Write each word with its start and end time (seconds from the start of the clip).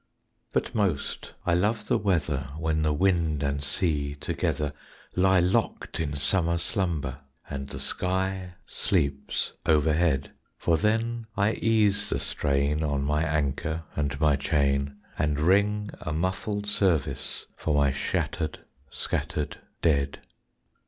But 0.51 0.73
most 0.73 1.33
I 1.45 1.53
love 1.53 1.85
the 1.87 1.99
weather 1.99 2.47
When 2.57 2.81
the 2.81 2.91
wind 2.91 3.43
and 3.43 3.63
sea 3.63 4.15
together 4.15 4.73
Lie 5.15 5.41
locked 5.41 5.99
in 5.99 6.15
summer 6.15 6.57
slumber 6.57 7.19
And 7.47 7.67
the 7.67 7.79
sky 7.79 8.55
sleeps 8.65 9.53
overhead, 9.63 10.31
For 10.57 10.75
then 10.77 11.27
I 11.37 11.53
ease 11.53 12.09
the 12.09 12.19
strain 12.19 12.83
On 12.83 13.03
my 13.03 13.21
anchor 13.23 13.83
and 13.95 14.19
my 14.19 14.37
chain, 14.37 14.95
And 15.19 15.39
ring 15.39 15.91
a 15.99 16.11
muffled 16.11 16.65
service 16.65 17.45
For 17.55 17.75
my 17.75 17.91
shattered, 17.91 18.57
scattered 18.89 19.59
dead. 19.83 20.19